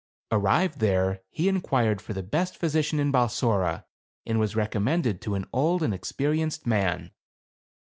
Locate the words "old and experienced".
5.53-6.65